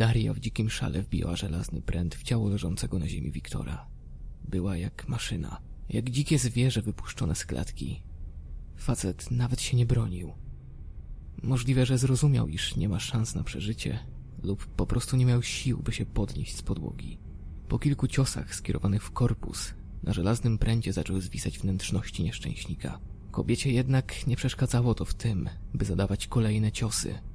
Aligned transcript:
Daria 0.00 0.34
w 0.34 0.40
dzikim 0.40 0.70
szale 0.70 1.02
wbijała 1.02 1.36
żelazny 1.36 1.82
pręt 1.82 2.14
w 2.14 2.22
ciało 2.22 2.48
leżącego 2.48 2.98
na 2.98 3.08
ziemi 3.08 3.30
Wiktora. 3.30 3.86
Była 4.48 4.76
jak 4.76 5.08
maszyna, 5.08 5.60
jak 5.88 6.10
dzikie 6.10 6.38
zwierzę 6.38 6.82
wypuszczone 6.82 7.34
z 7.34 7.46
klatki. 7.46 8.02
Facet 8.76 9.30
nawet 9.30 9.60
się 9.60 9.76
nie 9.76 9.86
bronił. 9.86 10.32
Możliwe, 11.42 11.86
że 11.86 11.98
zrozumiał, 11.98 12.48
iż 12.48 12.76
nie 12.76 12.88
ma 12.88 13.00
szans 13.00 13.34
na 13.34 13.44
przeżycie, 13.44 13.98
lub 14.42 14.66
po 14.66 14.86
prostu 14.86 15.16
nie 15.16 15.26
miał 15.26 15.42
sił, 15.42 15.82
by 15.82 15.92
się 15.92 16.06
podnieść 16.06 16.56
z 16.56 16.62
podłogi. 16.62 17.18
Po 17.68 17.78
kilku 17.78 18.08
ciosach 18.08 18.54
skierowanych 18.54 19.02
w 19.02 19.10
korpus, 19.10 19.74
na 20.02 20.12
żelaznym 20.12 20.58
pręcie 20.58 20.92
zaczęły 20.92 21.20
zwisać 21.20 21.58
wnętrzności 21.58 22.22
nieszczęśnika. 22.22 23.00
Kobiecie 23.30 23.72
jednak 23.72 24.26
nie 24.26 24.36
przeszkadzało 24.36 24.94
to 24.94 25.04
w 25.04 25.14
tym, 25.14 25.48
by 25.74 25.84
zadawać 25.84 26.26
kolejne 26.26 26.72
ciosy. 26.72 27.29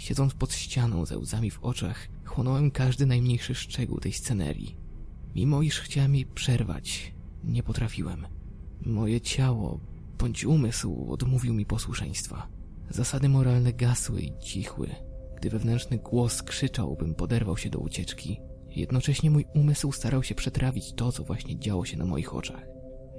Siedząc 0.00 0.34
pod 0.34 0.52
ścianą 0.52 1.06
ze 1.06 1.18
łzami 1.18 1.50
w 1.50 1.64
oczach, 1.64 2.08
chłonąłem 2.24 2.70
każdy 2.70 3.06
najmniejszy 3.06 3.54
szczegół 3.54 4.00
tej 4.00 4.12
scenerii. 4.12 4.76
Mimo 5.34 5.62
iż 5.62 5.80
chciałem 5.80 6.14
jej 6.14 6.26
przerwać, 6.26 7.14
nie 7.44 7.62
potrafiłem. 7.62 8.26
Moje 8.86 9.20
ciało 9.20 9.80
bądź 10.18 10.44
umysł 10.44 11.12
odmówił 11.12 11.54
mi 11.54 11.66
posłuszeństwa. 11.66 12.48
Zasady 12.90 13.28
moralne 13.28 13.72
gasły 13.72 14.20
i 14.20 14.38
cichły. 14.38 14.88
Gdy 15.36 15.50
wewnętrzny 15.50 15.98
głos 15.98 16.42
krzyczał, 16.42 16.96
bym 16.96 17.14
poderwał 17.14 17.56
się 17.56 17.70
do 17.70 17.78
ucieczki, 17.78 18.40
jednocześnie 18.70 19.30
mój 19.30 19.46
umysł 19.54 19.92
starał 19.92 20.22
się 20.22 20.34
przetrawić 20.34 20.92
to, 20.92 21.12
co 21.12 21.24
właśnie 21.24 21.58
działo 21.58 21.84
się 21.84 21.96
na 21.96 22.04
moich 22.04 22.34
oczach. 22.34 22.66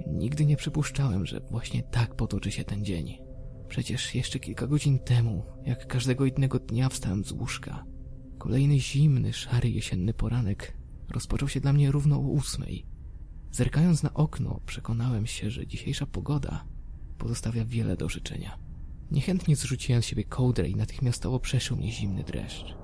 Nigdy 0.06 0.46
nie 0.46 0.56
przypuszczałem, 0.56 1.26
że 1.26 1.40
właśnie 1.40 1.82
tak 1.82 2.14
potoczy 2.14 2.50
się 2.50 2.64
ten 2.64 2.84
dzień. 2.84 3.18
Przecież 3.72 4.14
jeszcze 4.14 4.38
kilka 4.38 4.66
godzin 4.66 4.98
temu, 4.98 5.42
jak 5.66 5.86
każdego 5.86 6.26
innego 6.26 6.58
dnia 6.58 6.88
wstałem 6.88 7.24
z 7.24 7.32
łóżka. 7.32 7.84
Kolejny 8.38 8.80
zimny, 8.80 9.32
szary 9.32 9.70
jesienny 9.70 10.14
poranek 10.14 10.76
rozpoczął 11.08 11.48
się 11.48 11.60
dla 11.60 11.72
mnie 11.72 11.90
równo 11.90 12.16
o 12.16 12.20
ósmej. 12.20 12.86
Zerkając 13.52 14.02
na 14.02 14.14
okno, 14.14 14.60
przekonałem 14.66 15.26
się, 15.26 15.50
że 15.50 15.66
dzisiejsza 15.66 16.06
pogoda 16.06 16.64
pozostawia 17.18 17.64
wiele 17.64 17.96
do 17.96 18.08
życzenia. 18.08 18.58
Niechętnie 19.10 19.56
zrzuciłem 19.56 20.02
z 20.02 20.06
siebie 20.06 20.24
kołdrę 20.24 20.68
i 20.68 20.76
natychmiastowo 20.76 21.40
przeszył 21.40 21.76
mnie 21.76 21.92
zimny 21.92 22.24
dreszcz. 22.24 22.74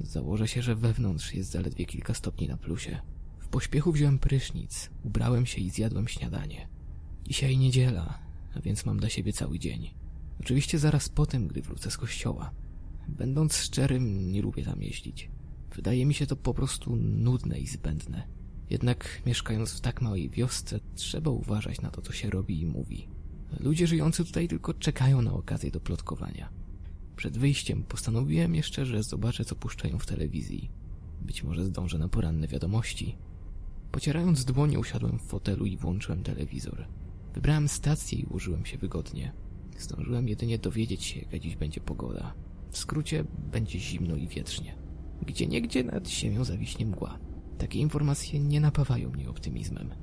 Założę 0.00 0.48
się, 0.48 0.62
że 0.62 0.76
wewnątrz 0.76 1.34
jest 1.34 1.50
zaledwie 1.50 1.84
kilka 1.84 2.14
stopni 2.14 2.48
na 2.48 2.56
plusie. 2.56 3.00
W 3.38 3.48
pośpiechu 3.48 3.92
wziąłem 3.92 4.18
prysznic, 4.18 4.90
ubrałem 5.04 5.46
się 5.46 5.60
i 5.60 5.70
zjadłem 5.70 6.08
śniadanie. 6.08 6.68
Dzisiaj 7.24 7.58
niedziela, 7.58 8.25
a 8.56 8.60
więc 8.60 8.86
mam 8.86 8.98
dla 8.98 9.08
siebie 9.08 9.32
cały 9.32 9.58
dzień. 9.58 9.90
Oczywiście 10.40 10.78
zaraz 10.78 11.08
po 11.08 11.26
tym, 11.26 11.48
gdy 11.48 11.62
wrócę 11.62 11.90
z 11.90 11.96
kościoła. 11.96 12.50
Będąc 13.08 13.56
szczerym, 13.56 14.32
nie 14.32 14.42
lubię 14.42 14.64
tam 14.64 14.82
jeździć. 14.82 15.30
Wydaje 15.76 16.06
mi 16.06 16.14
się 16.14 16.26
to 16.26 16.36
po 16.36 16.54
prostu 16.54 16.96
nudne 16.96 17.58
i 17.58 17.66
zbędne. 17.66 18.28
Jednak 18.70 19.22
mieszkając 19.26 19.72
w 19.72 19.80
tak 19.80 20.02
małej 20.02 20.30
wiosce, 20.30 20.80
trzeba 20.94 21.30
uważać 21.30 21.80
na 21.80 21.90
to, 21.90 22.02
co 22.02 22.12
się 22.12 22.30
robi 22.30 22.60
i 22.60 22.66
mówi. 22.66 23.08
Ludzie 23.60 23.86
żyjący 23.86 24.24
tutaj 24.24 24.48
tylko 24.48 24.74
czekają 24.74 25.22
na 25.22 25.32
okazję 25.32 25.70
do 25.70 25.80
plotkowania. 25.80 26.48
Przed 27.16 27.38
wyjściem 27.38 27.82
postanowiłem 27.82 28.54
jeszcze, 28.54 28.86
że 28.86 29.02
zobaczę, 29.02 29.44
co 29.44 29.54
puszczają 29.54 29.98
w 29.98 30.06
telewizji. 30.06 30.70
Być 31.22 31.44
może 31.44 31.64
zdążę 31.64 31.98
na 31.98 32.08
poranne 32.08 32.48
wiadomości. 32.48 33.16
Pocierając 33.92 34.44
dłonie, 34.44 34.78
usiadłem 34.78 35.18
w 35.18 35.22
fotelu 35.22 35.66
i 35.66 35.76
włączyłem 35.76 36.22
telewizor. 36.22 36.86
Wybrałem 37.36 37.68
stację 37.68 38.18
i 38.18 38.24
ułożyłem 38.24 38.66
się 38.66 38.78
wygodnie. 38.78 39.32
Zdążyłem 39.78 40.28
jedynie 40.28 40.58
dowiedzieć 40.58 41.04
się, 41.04 41.20
jaka 41.20 41.38
dziś 41.38 41.56
będzie 41.56 41.80
pogoda. 41.80 42.34
W 42.70 42.78
skrócie, 42.78 43.24
będzie 43.52 43.78
zimno 43.78 44.16
i 44.16 44.28
wietrznie. 44.28 44.74
Gdzie 45.26 45.46
niegdzie 45.46 45.84
nad 45.84 46.08
ziemią 46.08 46.44
zawiśnie 46.44 46.86
mgła. 46.86 47.18
Takie 47.58 47.78
informacje 47.78 48.40
nie 48.40 48.60
napawają 48.60 49.10
mnie 49.10 49.30
optymizmem. 49.30 49.94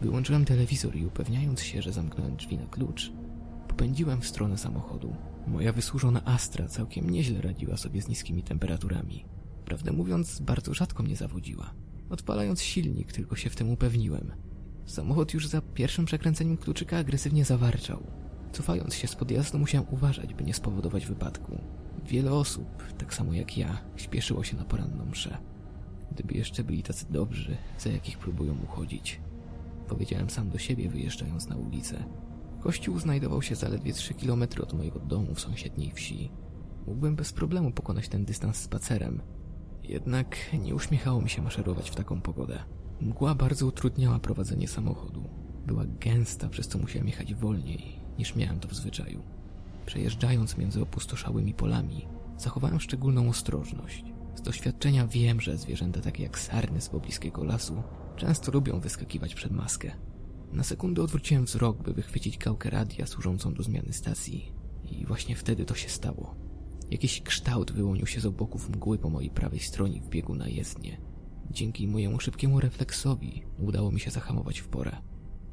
Wyłączyłem 0.00 0.44
telewizor 0.44 0.96
i 0.96 1.06
upewniając 1.06 1.60
się, 1.60 1.82
że 1.82 1.92
zamknąłem 1.92 2.36
drzwi 2.36 2.58
na 2.58 2.66
klucz, 2.66 3.12
popędziłem 3.68 4.20
w 4.20 4.28
stronę 4.28 4.58
samochodu. 4.58 5.16
Moja 5.46 5.72
wysłużona 5.72 6.24
Astra 6.24 6.68
całkiem 6.68 7.10
nieźle 7.10 7.40
radziła 7.40 7.76
sobie 7.76 8.02
z 8.02 8.08
niskimi 8.08 8.42
temperaturami. 8.42 9.24
Prawdę 9.64 9.92
mówiąc, 9.92 10.40
bardzo 10.40 10.74
rzadko 10.74 11.02
mnie 11.02 11.16
zawodziła. 11.16 11.74
Odpalając 12.10 12.62
silnik, 12.62 13.12
tylko 13.12 13.36
się 13.36 13.50
w 13.50 13.56
tym 13.56 13.70
upewniłem. 13.70 14.32
Samochód 14.88 15.34
już 15.34 15.46
za 15.46 15.60
pierwszym 15.60 16.04
przekręceniem 16.04 16.56
kluczyka 16.56 16.98
agresywnie 16.98 17.44
zawarczał. 17.44 18.02
Cofając 18.52 18.94
się 18.94 19.08
z 19.08 19.16
podjazdu 19.16 19.58
musiałem 19.58 19.86
uważać, 19.90 20.34
by 20.34 20.44
nie 20.44 20.54
spowodować 20.54 21.06
wypadku. 21.06 21.58
Wiele 22.04 22.32
osób, 22.32 22.66
tak 22.98 23.14
samo 23.14 23.32
jak 23.32 23.58
ja, 23.58 23.78
śpieszyło 23.96 24.44
się 24.44 24.56
na 24.56 24.64
poranną 24.64 25.06
mszę. 25.06 25.38
Gdyby 26.12 26.34
jeszcze 26.34 26.64
byli 26.64 26.82
tacy 26.82 27.06
dobrzy, 27.10 27.56
za 27.78 27.90
jakich 27.90 28.18
próbują 28.18 28.56
uchodzić. 28.64 29.20
Powiedziałem 29.88 30.30
sam 30.30 30.50
do 30.50 30.58
siebie, 30.58 30.88
wyjeżdżając 30.88 31.48
na 31.48 31.56
ulicę. 31.56 32.04
Kościół 32.60 32.98
znajdował 32.98 33.42
się 33.42 33.54
zaledwie 33.54 33.92
3 33.92 34.14
km 34.14 34.42
od 34.62 34.72
mojego 34.72 34.98
domu 34.98 35.34
w 35.34 35.40
sąsiedniej 35.40 35.92
wsi. 35.92 36.30
Mógłbym 36.86 37.16
bez 37.16 37.32
problemu 37.32 37.70
pokonać 37.70 38.08
ten 38.08 38.24
dystans 38.24 38.56
spacerem. 38.56 39.22
Jednak 39.82 40.36
nie 40.62 40.74
uśmiechało 40.74 41.20
mi 41.20 41.30
się 41.30 41.42
maszerować 41.42 41.90
w 41.90 41.94
taką 41.94 42.20
pogodę. 42.20 42.77
Mgła 43.00 43.34
bardzo 43.34 43.66
utrudniała 43.66 44.18
prowadzenie 44.18 44.68
samochodu. 44.68 45.24
Była 45.66 45.84
gęsta, 46.00 46.48
przez 46.48 46.68
co 46.68 46.78
musiałem 46.78 47.08
jechać 47.08 47.34
wolniej, 47.34 48.00
niż 48.18 48.36
miałem 48.36 48.60
to 48.60 48.68
w 48.68 48.74
zwyczaju. 48.74 49.22
Przejeżdżając 49.86 50.58
między 50.58 50.82
opustoszałymi 50.82 51.54
polami, 51.54 52.08
zachowałem 52.38 52.80
szczególną 52.80 53.28
ostrożność. 53.28 54.04
Z 54.34 54.42
doświadczenia 54.42 55.06
wiem, 55.06 55.40
że 55.40 55.56
zwierzęta 55.56 56.00
takie 56.00 56.22
jak 56.22 56.38
sarny 56.38 56.80
z 56.80 56.88
pobliskiego 56.88 57.44
lasu 57.44 57.82
często 58.16 58.52
lubią 58.52 58.80
wyskakiwać 58.80 59.34
przed 59.34 59.52
maskę. 59.52 59.90
Na 60.52 60.62
sekundę 60.62 61.02
odwróciłem 61.02 61.44
wzrok, 61.44 61.82
by 61.82 61.92
wychwycić 61.92 62.38
gałkę 62.38 62.70
radia 62.70 63.06
służącą 63.06 63.54
do 63.54 63.62
zmiany 63.62 63.92
stacji. 63.92 64.52
I 64.84 65.06
właśnie 65.06 65.36
wtedy 65.36 65.64
to 65.64 65.74
się 65.74 65.88
stało. 65.88 66.34
Jakiś 66.90 67.22
kształt 67.22 67.72
wyłonił 67.72 68.06
się 68.06 68.20
z 68.20 68.26
oboków 68.26 68.68
mgły 68.68 68.98
po 68.98 69.10
mojej 69.10 69.30
prawej 69.30 69.60
stronie 69.60 70.00
w 70.00 70.08
biegu 70.08 70.34
na 70.34 70.48
jezdnię. 70.48 71.07
Dzięki 71.50 71.88
mojemu 71.88 72.20
szybkiemu 72.20 72.60
refleksowi 72.60 73.42
udało 73.58 73.90
mi 73.90 74.00
się 74.00 74.10
zahamować 74.10 74.58
w 74.58 74.68
porę. 74.68 74.96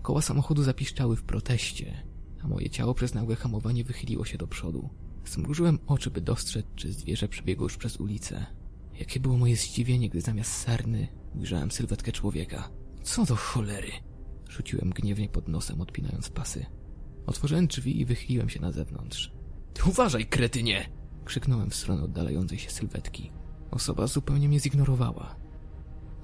Koła 0.02 0.22
samochodu 0.22 0.64
zapiszczały 0.64 1.16
w 1.16 1.24
proteście, 1.24 2.04
a 2.44 2.48
moje 2.48 2.70
ciało 2.70 2.94
przez 2.94 3.14
nagłe 3.14 3.36
hamowanie 3.36 3.84
wychyliło 3.84 4.26
się 4.26 4.38
do 4.38 4.48
przodu. 4.48 4.90
Zmrużyłem 5.26 5.80
oczy, 5.88 6.12
by 6.12 6.22
dostrzec, 6.22 6.66
czy 6.76 6.94
zwierzę 6.94 7.28
przebiegło 7.28 7.66
już 7.66 7.78
przez 7.78 7.98
ulicę. 7.98 8.46
Jakie 9.00 9.20
było 9.20 9.38
moje 9.38 9.56
zdziwienie, 9.56 10.10
gdy 10.10 10.22
zamiast 10.22 10.52
sarny 10.52 11.08
ujrzałem 11.36 11.72
sylwetkę 11.72 12.12
człowieka. 12.12 12.70
Co 13.04 13.26
do 13.26 13.36
cholery? 13.36 13.92
Rzuciłem 14.50 14.90
gniewnie 14.90 15.30
pod 15.30 15.48
nosem, 15.48 15.82
odpinając 15.82 16.30
pasy. 16.30 16.66
Otworzyłem 17.26 17.68
drzwi 17.68 18.00
i 18.00 18.06
wychyliłem 18.06 18.50
się 18.50 18.62
na 18.62 18.72
zewnątrz. 18.72 19.32
Uważaj, 19.88 20.26
kretynie! 20.26 20.90
Krzyknąłem 21.26 21.70
w 21.70 21.76
stronę 21.76 22.04
oddalającej 22.04 22.60
się 22.60 22.70
sylwetki. 22.70 23.32
Osoba 23.72 24.08
zupełnie 24.08 24.50
mnie 24.50 24.60
zignorowała. 24.60 25.45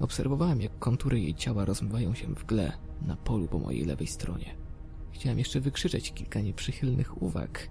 Obserwowałem, 0.02 0.60
jak 0.60 0.78
kontury 0.78 1.20
jej 1.20 1.34
ciała 1.34 1.64
rozmywają 1.64 2.14
się 2.14 2.34
w 2.34 2.44
gle 2.44 2.72
na 3.02 3.16
polu 3.16 3.48
po 3.48 3.58
mojej 3.58 3.84
lewej 3.84 4.06
stronie. 4.06 4.56
Chciałem 5.10 5.38
jeszcze 5.38 5.60
wykrzyczeć 5.60 6.12
kilka 6.12 6.40
nieprzychylnych 6.40 7.22
uwag, 7.22 7.68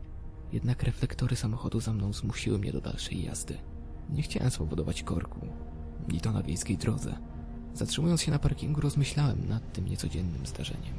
jednak 0.53 0.83
reflektory 0.83 1.35
samochodu 1.35 1.79
za 1.79 1.93
mną 1.93 2.13
zmusiły 2.13 2.59
mnie 2.59 2.71
do 2.71 2.81
dalszej 2.81 3.23
jazdy. 3.23 3.57
Nie 4.09 4.21
chciałem 4.21 4.51
spowodować 4.51 5.03
korku, 5.03 5.47
i 6.13 6.21
to 6.21 6.31
na 6.31 6.43
wiejskiej 6.43 6.77
drodze. 6.77 7.17
Zatrzymując 7.73 8.21
się 8.21 8.31
na 8.31 8.39
parkingu, 8.39 8.81
rozmyślałem 8.81 9.49
nad 9.49 9.73
tym 9.73 9.87
niecodziennym 9.87 10.45
zdarzeniem. 10.45 10.93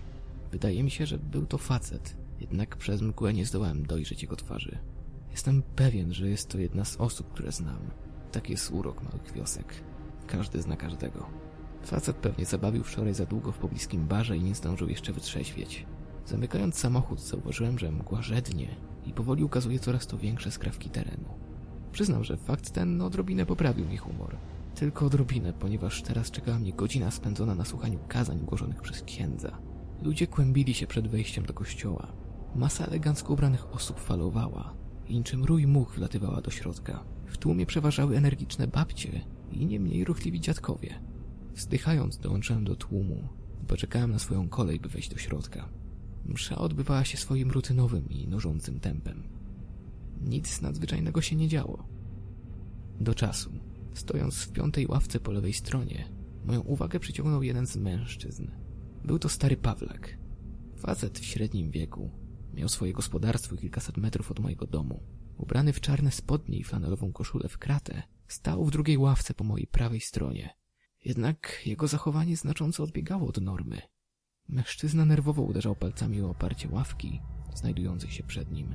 Wydaje 0.50 0.82
mi 0.82 0.90
się, 0.90 1.06
że 1.06 1.18
był 1.18 1.46
to 1.46 1.58
facet, 1.58 2.16
jednak 2.40 2.76
przez 2.76 3.02
mgłę 3.02 3.32
nie 3.32 3.46
zdołałem 3.46 3.86
dojrzeć 3.86 4.22
jego 4.22 4.36
twarzy. 4.36 4.78
Jestem 5.30 5.62
pewien, 5.76 6.14
że 6.14 6.28
jest 6.28 6.48
to 6.48 6.58
jedna 6.58 6.84
z 6.84 6.96
osób, 6.96 7.32
które 7.32 7.52
znam. 7.52 7.90
Tak 8.32 8.50
jest 8.50 8.70
urok 8.70 9.02
małych 9.02 9.32
wiosek. 9.32 9.91
Każdy 10.32 10.62
zna 10.62 10.76
każdego. 10.76 11.26
Facet 11.84 12.16
pewnie 12.16 12.44
zabawił 12.44 12.84
wczoraj 12.84 13.14
za 13.14 13.26
długo 13.26 13.52
w 13.52 13.58
pobliskim 13.58 14.06
barze 14.06 14.36
i 14.36 14.42
nie 14.42 14.54
zdążył 14.54 14.88
jeszcze 14.88 15.12
wytrzeźwieć. 15.12 15.86
Zamykając 16.26 16.78
samochód, 16.78 17.20
zauważyłem, 17.20 17.78
że 17.78 17.92
mgła 17.92 18.22
żednie 18.22 18.68
i 19.06 19.12
powoli 19.12 19.44
ukazuje 19.44 19.78
coraz 19.78 20.06
to 20.06 20.18
większe 20.18 20.50
skrawki 20.50 20.90
terenu. 20.90 21.28
Przyznam, 21.92 22.24
że 22.24 22.36
fakt 22.36 22.70
ten 22.70 23.00
odrobinę 23.00 23.46
poprawił 23.46 23.88
mi 23.88 23.96
humor. 23.96 24.36
Tylko 24.74 25.06
odrobinę, 25.06 25.52
ponieważ 25.52 26.02
teraz 26.02 26.30
czekała 26.30 26.58
mnie 26.58 26.72
godzina 26.72 27.10
spędzona 27.10 27.54
na 27.54 27.64
słuchaniu 27.64 27.98
kazań 28.08 28.38
głoszonych 28.38 28.80
przez 28.80 29.02
księdza. 29.02 29.58
Ludzie 30.02 30.26
kłębili 30.26 30.74
się 30.74 30.86
przed 30.86 31.08
wejściem 31.08 31.46
do 31.46 31.54
kościoła. 31.54 32.12
Masa 32.54 32.84
elegancko 32.84 33.32
ubranych 33.32 33.74
osób 33.74 34.00
falowała 34.00 34.74
i 35.08 35.16
niczym 35.16 35.44
rój 35.44 35.66
much 35.66 35.94
wlatywała 35.94 36.40
do 36.40 36.50
środka. 36.50 37.04
W 37.26 37.38
tłumie 37.38 37.66
przeważały 37.66 38.16
energiczne 38.16 38.66
babcie 38.66 39.20
i 39.52 39.66
nie 39.66 39.80
mniej 39.80 40.04
ruchliwi 40.04 40.40
dziadkowie. 40.40 40.94
Wzdychając 41.54 42.18
dołączyłem 42.18 42.64
do 42.64 42.76
tłumu, 42.76 43.28
bo 43.68 43.76
czekałem 43.76 44.10
na 44.10 44.18
swoją 44.18 44.48
kolej, 44.48 44.80
by 44.80 44.88
wejść 44.88 45.08
do 45.08 45.18
środka. 45.18 45.68
Msza 46.26 46.58
odbywała 46.58 47.04
się 47.04 47.16
swoim 47.16 47.50
rutynowym 47.50 48.10
i 48.10 48.28
nużącym 48.28 48.80
tempem. 48.80 49.22
Nic 50.20 50.60
nadzwyczajnego 50.60 51.20
się 51.22 51.36
nie 51.36 51.48
działo. 51.48 51.88
Do 53.00 53.14
czasu, 53.14 53.50
Stojąc 53.94 54.34
w 54.34 54.52
piątej 54.52 54.86
ławce 54.86 55.20
po 55.20 55.32
lewej 55.32 55.52
stronie, 55.52 56.08
moją 56.44 56.60
uwagę 56.60 57.00
przyciągnął 57.00 57.42
jeden 57.42 57.66
z 57.66 57.76
mężczyzn. 57.76 58.46
Był 59.04 59.18
to 59.18 59.28
stary 59.28 59.56
Pawlak. 59.56 60.18
Facet 60.76 61.18
w 61.18 61.24
średnim 61.24 61.70
wieku. 61.70 62.10
Miał 62.54 62.68
swoje 62.68 62.92
gospodarstwo 62.92 63.56
kilkaset 63.56 63.96
metrów 63.96 64.30
od 64.30 64.40
mojego 64.40 64.66
domu. 64.66 65.02
Ubrany 65.36 65.72
w 65.72 65.80
czarne 65.80 66.10
spodnie 66.10 66.58
i 66.58 66.64
flanelową 66.64 67.12
koszulę 67.12 67.48
w 67.48 67.58
kratę, 67.58 68.02
stał 68.32 68.64
w 68.64 68.70
drugiej 68.70 68.98
ławce 68.98 69.34
po 69.34 69.44
mojej 69.44 69.66
prawej 69.66 70.00
stronie. 70.00 70.56
Jednak 71.04 71.62
jego 71.66 71.88
zachowanie 71.88 72.36
znacząco 72.36 72.82
odbiegało 72.82 73.28
od 73.28 73.40
normy. 73.40 73.82
Mężczyzna 74.48 75.04
nerwowo 75.04 75.42
uderzał 75.42 75.76
palcami 75.76 76.22
o 76.22 76.30
oparcie 76.30 76.68
ławki, 76.68 77.20
znajdującej 77.54 78.10
się 78.10 78.22
przed 78.22 78.50
nim. 78.50 78.74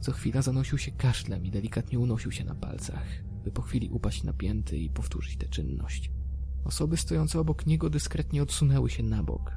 Co 0.00 0.12
chwila 0.12 0.42
zanosił 0.42 0.78
się 0.78 0.90
kaszlem 0.90 1.46
i 1.46 1.50
delikatnie 1.50 1.98
unosił 1.98 2.32
się 2.32 2.44
na 2.44 2.54
palcach, 2.54 3.06
by 3.44 3.50
po 3.50 3.62
chwili 3.62 3.90
upaść 3.90 4.22
napięty 4.22 4.78
i 4.78 4.90
powtórzyć 4.90 5.36
tę 5.36 5.46
czynność. 5.46 6.10
Osoby 6.64 6.96
stojące 6.96 7.40
obok 7.40 7.66
niego 7.66 7.90
dyskretnie 7.90 8.42
odsunęły 8.42 8.90
się 8.90 9.02
na 9.02 9.22
bok. 9.22 9.52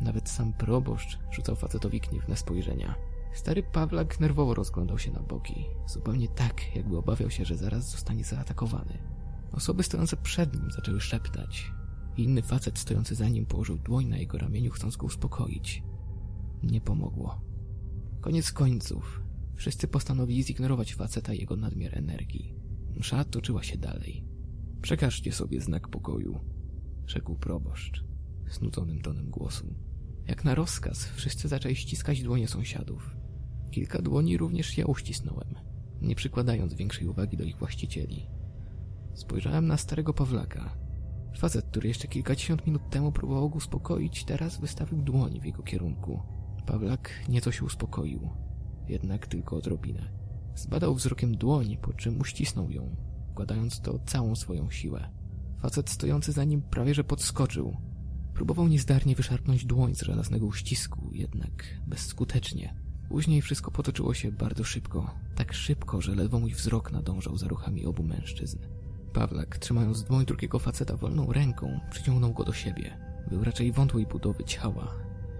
Nawet 0.00 0.28
sam 0.28 0.52
proboszcz 0.52 1.18
rzucał 1.30 1.56
facetowi 1.56 2.00
gniewne 2.00 2.36
spojrzenia. 2.36 2.94
Stary 3.32 3.62
Pawlak 3.62 4.20
nerwowo 4.20 4.54
rozglądał 4.54 4.98
się 4.98 5.10
na 5.10 5.20
boki, 5.20 5.66
zupełnie 5.86 6.28
tak, 6.28 6.76
jakby 6.76 6.98
obawiał 6.98 7.30
się, 7.30 7.44
że 7.44 7.56
zaraz 7.56 7.90
zostanie 7.90 8.24
zaatakowany. 8.24 8.98
Osoby 9.52 9.82
stojące 9.82 10.16
przed 10.16 10.54
nim 10.54 10.70
zaczęły 10.70 11.00
szeptać. 11.00 11.72
Inny 12.16 12.42
facet 12.42 12.78
stojący 12.78 13.14
za 13.14 13.28
nim 13.28 13.46
położył 13.46 13.78
dłoń 13.78 14.06
na 14.06 14.18
jego 14.18 14.38
ramieniu, 14.38 14.70
chcąc 14.70 14.96
go 14.96 15.06
uspokoić. 15.06 15.82
Nie 16.62 16.80
pomogło. 16.80 17.40
Koniec 18.20 18.52
końców, 18.52 19.22
wszyscy 19.54 19.88
postanowili 19.88 20.44
zignorować 20.44 20.94
faceta 20.94 21.34
i 21.34 21.38
jego 21.38 21.56
nadmiar 21.56 21.98
energii. 21.98 22.54
Msza 22.96 23.24
toczyła 23.24 23.62
się 23.62 23.78
dalej. 23.78 24.24
Przekażcie 24.82 25.32
sobie 25.32 25.60
znak 25.60 25.88
pokoju, 25.88 26.40
rzekł 27.06 27.34
proboszcz, 27.34 28.04
znudzonym 28.50 29.00
tonem 29.02 29.30
głosu. 29.30 29.74
Jak 30.26 30.44
na 30.44 30.54
rozkaz, 30.54 31.04
wszyscy 31.04 31.48
zaczęli 31.48 31.76
ściskać 31.76 32.22
dłonie 32.22 32.48
sąsiadów. 32.48 33.16
Kilka 33.70 34.02
dłoni 34.02 34.36
również 34.36 34.78
ja 34.78 34.86
uścisnąłem, 34.86 35.54
nie 36.02 36.14
przykładając 36.14 36.74
większej 36.74 37.08
uwagi 37.08 37.36
do 37.36 37.44
ich 37.44 37.58
właścicieli. 37.58 38.26
Spojrzałem 39.14 39.66
na 39.66 39.76
starego 39.76 40.14
Pawlaka. 40.14 40.76
Facet, 41.38 41.66
który 41.66 41.88
jeszcze 41.88 42.08
kilkadziesiąt 42.08 42.66
minut 42.66 42.90
temu 42.90 43.12
próbował 43.12 43.50
go 43.50 43.56
uspokoić, 43.56 44.24
teraz 44.24 44.60
wystawił 44.60 45.02
dłoń 45.02 45.40
w 45.40 45.44
jego 45.44 45.62
kierunku. 45.62 46.22
Pawlak 46.66 47.10
nieco 47.28 47.52
się 47.52 47.64
uspokoił, 47.64 48.30
jednak 48.88 49.26
tylko 49.26 49.56
odrobinę. 49.56 50.12
Zbadał 50.54 50.94
wzrokiem 50.94 51.36
dłoń, 51.36 51.76
po 51.82 51.92
czym 51.92 52.20
uścisnął 52.20 52.70
ją, 52.70 52.96
wkładając 53.32 53.80
to 53.80 53.98
całą 53.98 54.36
swoją 54.36 54.70
siłę. 54.70 55.10
Facet 55.58 55.90
stojący 55.90 56.32
za 56.32 56.44
nim 56.44 56.62
prawie 56.62 56.94
że 56.94 57.04
podskoczył. 57.04 57.76
Próbował 58.34 58.68
niezdarnie 58.68 59.14
wyszarpnąć 59.14 59.64
dłoń 59.64 59.94
z 59.94 60.02
żelaznego 60.02 60.46
uścisku, 60.46 61.10
jednak 61.12 61.80
bezskutecznie. 61.86 62.89
Później 63.10 63.42
wszystko 63.42 63.70
potoczyło 63.70 64.14
się 64.14 64.32
bardzo 64.32 64.64
szybko. 64.64 65.14
Tak 65.34 65.52
szybko, 65.52 66.00
że 66.00 66.14
ledwo 66.14 66.40
mój 66.40 66.54
wzrok 66.54 66.92
nadążał 66.92 67.36
za 67.36 67.48
ruchami 67.48 67.86
obu 67.86 68.02
mężczyzn. 68.02 68.58
Pawlak, 69.12 69.58
trzymając 69.58 70.02
dłoń 70.02 70.24
drugiego 70.24 70.58
faceta 70.58 70.96
wolną 70.96 71.32
ręką, 71.32 71.80
przyciągnął 71.90 72.32
go 72.32 72.44
do 72.44 72.52
siebie. 72.52 72.98
Był 73.30 73.44
raczej 73.44 73.72
wątłej 73.72 74.06
budowy 74.06 74.44
ciała, 74.44 74.94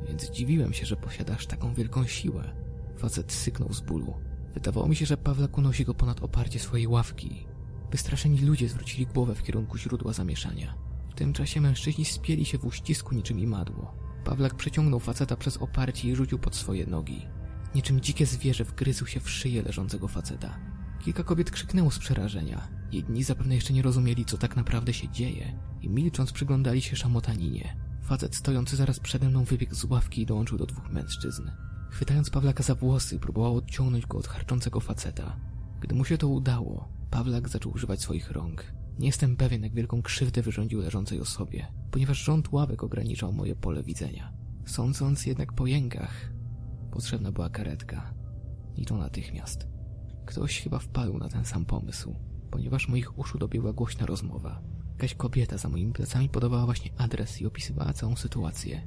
więc 0.08 0.30
dziwiłem 0.30 0.72
się, 0.72 0.86
że 0.86 0.96
posiadasz 0.96 1.46
taką 1.46 1.74
wielką 1.74 2.06
siłę. 2.06 2.56
Facet 2.96 3.32
syknął 3.32 3.72
z 3.72 3.80
bólu. 3.80 4.14
Wydawało 4.54 4.88
mi 4.88 4.96
się, 4.96 5.06
że 5.06 5.16
Pawlak 5.16 5.58
unosi 5.58 5.84
go 5.84 5.94
ponad 5.94 6.22
oparcie 6.22 6.58
swojej 6.58 6.86
ławki. 6.86 7.46
Wystraszeni 7.90 8.38
ludzie 8.40 8.68
zwrócili 8.68 9.06
głowę 9.06 9.34
w 9.34 9.42
kierunku 9.42 9.78
źródła 9.78 10.12
zamieszania. 10.12 10.74
W 11.10 11.14
tym 11.14 11.32
czasie 11.32 11.60
mężczyźni 11.60 12.04
spieli 12.04 12.44
się 12.44 12.58
w 12.58 12.64
uścisku 12.64 13.14
niczym 13.14 13.40
imadło. 13.40 13.94
Pawlak 14.24 14.54
przeciągnął 14.54 15.00
faceta 15.00 15.36
przez 15.36 15.56
oparcie 15.56 16.08
i 16.08 16.16
rzucił 16.16 16.38
pod 16.38 16.56
swoje 16.56 16.86
nogi. 16.86 17.26
Niczym 17.74 18.00
dzikie 18.00 18.26
zwierzę 18.26 18.64
wgryzł 18.64 19.06
się 19.06 19.20
w 19.20 19.30
szyję 19.30 19.62
leżącego 19.62 20.08
faceta. 20.08 20.58
Kilka 21.04 21.24
kobiet 21.24 21.50
krzyknęło 21.50 21.90
z 21.90 21.98
przerażenia. 21.98 22.68
Jedni 22.92 23.24
zapewne 23.24 23.54
jeszcze 23.54 23.72
nie 23.72 23.82
rozumieli, 23.82 24.24
co 24.24 24.38
tak 24.38 24.56
naprawdę 24.56 24.92
się 24.92 25.08
dzieje 25.08 25.58
i 25.80 25.88
milcząc 25.88 26.32
przyglądali 26.32 26.82
się 26.82 26.96
szamotaninie. 26.96 27.76
Facet 28.02 28.36
stojący 28.36 28.76
zaraz 28.76 29.00
przede 29.00 29.28
mną 29.28 29.44
wybiegł 29.44 29.74
z 29.74 29.84
ławki 29.84 30.22
i 30.22 30.26
dołączył 30.26 30.58
do 30.58 30.66
dwóch 30.66 30.90
mężczyzn. 30.90 31.50
Chwytając 31.90 32.30
Pawlaka 32.30 32.62
za 32.62 32.74
włosy, 32.74 33.18
próbował 33.18 33.56
odciągnąć 33.56 34.06
go 34.06 34.18
od 34.18 34.26
harczącego 34.26 34.80
faceta. 34.80 35.36
Gdy 35.80 35.94
mu 35.94 36.04
się 36.04 36.18
to 36.18 36.28
udało, 36.28 36.88
Pawlak 37.10 37.48
zaczął 37.48 37.72
używać 37.72 38.02
swoich 38.02 38.30
rąk. 38.30 38.72
Nie 38.98 39.06
jestem 39.06 39.36
pewien, 39.36 39.62
jak 39.62 39.74
wielką 39.74 40.02
krzywdę 40.02 40.42
wyrządził 40.42 40.80
leżącej 40.80 41.20
osobie, 41.20 41.66
ponieważ 41.90 42.18
rząd 42.18 42.52
ławek 42.52 42.82
ograniczał 42.82 43.32
moje 43.32 43.56
pole 43.56 43.82
widzenia. 43.82 44.32
Sądząc 44.66 45.26
jednak 45.26 45.52
po 45.52 45.66
jękach, 45.66 46.32
potrzebna 46.90 47.32
była 47.32 47.50
karetka. 47.50 48.14
I 48.76 48.84
to 48.84 48.96
natychmiast. 48.96 49.66
Ktoś 50.26 50.60
chyba 50.60 50.78
wpadł 50.78 51.18
na 51.18 51.28
ten 51.28 51.44
sam 51.44 51.64
pomysł, 51.64 52.16
ponieważ 52.50 52.88
moich 52.88 53.18
uszu 53.18 53.38
dobiegła 53.38 53.72
głośna 53.72 54.06
rozmowa. 54.06 54.62
Jakaś 54.92 55.14
kobieta 55.14 55.58
za 55.58 55.68
moimi 55.68 55.92
plecami 55.92 56.28
podawała 56.28 56.64
właśnie 56.64 56.90
adres 56.98 57.40
i 57.40 57.46
opisywała 57.46 57.92
całą 57.92 58.16
sytuację. 58.16 58.82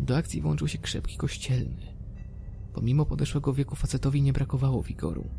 Do 0.00 0.16
akcji 0.16 0.40
włączył 0.40 0.68
się 0.68 0.78
krzepki 0.78 1.16
kościelny. 1.16 1.98
Pomimo 2.72 3.06
podeszłego 3.06 3.52
wieku 3.52 3.76
facetowi 3.76 4.22
nie 4.22 4.32
brakowało 4.32 4.82
wigoru. 4.82 5.30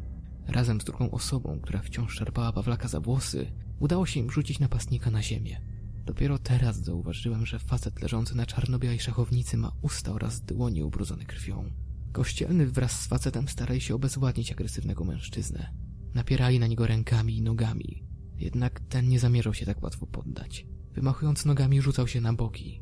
Razem 0.48 0.82
z 0.82 0.84
drugą 0.84 1.12
osobą, 1.12 1.60
która 1.62 1.82
wciąż 1.82 2.16
szarpała 2.16 2.52
Pawlaka 2.52 2.88
za 2.88 3.00
włosy, 3.00 3.52
udało 3.80 4.06
się 4.06 4.20
im 4.20 4.32
rzucić 4.32 4.60
napastnika 4.60 5.12
na 5.12 5.24
ziemię. 5.24 5.62
Dopiero 6.06 6.40
teraz 6.40 6.78
zauważyłem, 6.78 7.46
że 7.46 7.60
facet 7.60 8.02
leżący 8.02 8.38
na 8.38 8.46
czarno-białej 8.46 9.00
szachownicy 9.00 9.58
ma 9.58 9.72
usta 9.82 10.12
oraz 10.12 10.42
dłonie 10.42 10.86
ubrudzone 10.86 11.26
krwią. 11.26 11.72
Kościelny 12.12 12.68
wraz 12.68 13.02
z 13.02 13.08
facetem 13.08 13.48
starali 13.48 13.82
się 13.82 13.96
obezwładnić 13.96 14.52
agresywnego 14.52 15.04
mężczyznę. 15.04 15.74
Napierali 16.14 16.60
na 16.60 16.68
niego 16.68 16.88
rękami 16.88 17.38
i 17.38 17.42
nogami. 17.42 18.04
Jednak 18.38 18.80
ten 18.80 19.10
nie 19.10 19.20
zamierzał 19.20 19.54
się 19.54 19.66
tak 19.66 19.84
łatwo 19.84 20.08
poddać. 20.08 20.68
Wymachując 20.94 21.46
nogami 21.46 21.82
rzucał 21.82 22.08
się 22.08 22.22
na 22.22 22.34
boki. 22.34 22.82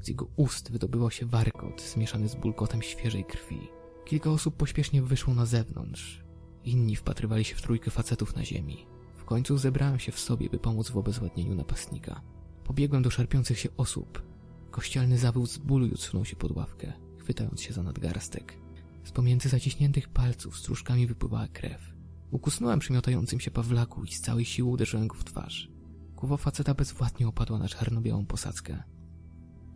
Z 0.00 0.08
jego 0.08 0.24
ust 0.36 0.72
wydobywał 0.72 1.10
się 1.10 1.26
warkot 1.26 1.82
zmieszany 1.82 2.28
z 2.28 2.34
bulgotem 2.34 2.82
świeżej 2.82 3.24
krwi. 3.24 3.60
Kilka 4.04 4.30
osób 4.30 4.56
pośpiesznie 4.56 5.02
wyszło 5.02 5.34
na 5.34 5.46
zewnątrz. 5.46 6.24
Inni 6.64 6.96
wpatrywali 6.96 7.44
się 7.44 7.54
w 7.54 7.62
trójkę 7.62 7.90
facetów 7.90 8.36
na 8.36 8.44
ziemi. 8.44 8.86
W 9.16 9.24
końcu 9.24 9.58
zebrałem 9.58 9.98
się 9.98 10.12
w 10.12 10.18
sobie, 10.18 10.50
by 10.50 10.58
pomóc 10.58 10.90
w 10.90 10.96
obezwładnieniu 10.96 11.54
napastnika. 11.54 12.20
Pobiegłem 12.64 13.02
do 13.02 13.10
szarpiących 13.10 13.58
się 13.58 13.68
osób. 13.76 14.22
Kościelny 14.70 15.18
zawył 15.18 15.46
z 15.46 15.58
bólu 15.58 15.86
i 15.86 15.92
odsunął 15.92 16.24
się 16.24 16.36
pod 16.36 16.50
ławkę, 16.50 16.92
chwytając 17.18 17.62
się 17.62 17.72
za 17.72 17.82
nadgarstek. 17.82 18.63
Z 19.04 19.10
pomiędzy 19.10 19.48
zaciśniętych 19.48 20.08
palców 20.08 20.58
stróżkami 20.58 21.06
wypływała 21.06 21.48
krew. 21.48 21.94
Ukusnąłem 22.30 22.78
przymiotającym 22.78 23.40
się 23.40 23.50
Pawlaku 23.50 24.04
i 24.04 24.12
z 24.12 24.20
całej 24.20 24.44
siły 24.44 24.70
uderzyłem 24.70 25.08
go 25.08 25.14
w 25.14 25.24
twarz. 25.24 25.68
Głowa 26.16 26.36
faceta 26.36 26.74
bezwładnie 26.74 27.28
opadła 27.28 27.58
na 27.58 27.68
czarno-białą 27.68 28.26
posadzkę. 28.26 28.82